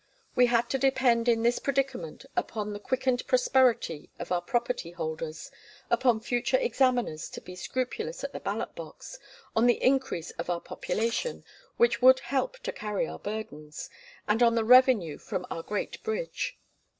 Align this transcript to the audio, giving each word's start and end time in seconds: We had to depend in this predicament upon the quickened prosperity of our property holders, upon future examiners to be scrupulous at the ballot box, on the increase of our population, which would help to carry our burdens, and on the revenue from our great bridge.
We 0.33 0.47
had 0.47 0.67
to 0.71 0.79
depend 0.79 1.29
in 1.29 1.43
this 1.43 1.59
predicament 1.59 2.25
upon 2.35 2.73
the 2.73 2.79
quickened 2.79 3.27
prosperity 3.27 4.09
of 4.17 4.31
our 4.31 4.41
property 4.41 4.89
holders, 4.89 5.51
upon 5.91 6.21
future 6.21 6.57
examiners 6.57 7.29
to 7.29 7.39
be 7.39 7.55
scrupulous 7.55 8.23
at 8.23 8.33
the 8.33 8.39
ballot 8.39 8.73
box, 8.73 9.19
on 9.55 9.67
the 9.67 9.79
increase 9.83 10.31
of 10.39 10.49
our 10.49 10.59
population, 10.59 11.43
which 11.77 12.01
would 12.01 12.21
help 12.21 12.57
to 12.63 12.71
carry 12.71 13.07
our 13.07 13.19
burdens, 13.19 13.91
and 14.27 14.41
on 14.41 14.55
the 14.55 14.65
revenue 14.65 15.19
from 15.19 15.45
our 15.51 15.61
great 15.61 16.01
bridge. 16.01 16.57